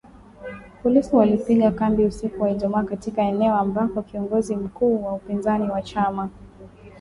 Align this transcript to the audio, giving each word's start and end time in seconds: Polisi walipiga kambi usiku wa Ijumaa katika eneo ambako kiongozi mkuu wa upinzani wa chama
Polisi 0.83 1.15
walipiga 1.15 1.71
kambi 1.71 2.05
usiku 2.05 2.43
wa 2.43 2.49
Ijumaa 2.51 2.83
katika 2.83 3.21
eneo 3.21 3.55
ambako 3.55 4.01
kiongozi 4.01 4.55
mkuu 4.55 5.03
wa 5.03 5.13
upinzani 5.13 5.69
wa 5.69 5.81
chama 5.81 6.29